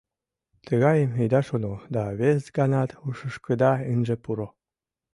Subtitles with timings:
[0.65, 4.47] Тыгайым ида шоно да вес ганат ушышкыда ынже пуро.